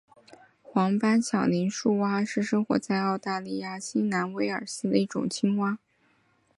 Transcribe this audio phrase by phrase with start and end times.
[0.63, 5.77] 黄斑响铃树蛙是生活在澳大利亚新南威尔斯的一种青蛙。